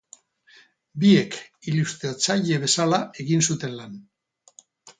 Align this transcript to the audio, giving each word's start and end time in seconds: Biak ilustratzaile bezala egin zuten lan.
Biak 1.03 1.37
ilustratzaile 1.73 2.59
bezala 2.65 3.01
egin 3.25 3.47
zuten 3.51 3.79
lan. 3.83 3.97